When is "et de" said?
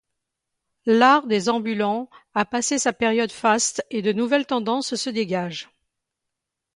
3.91-4.11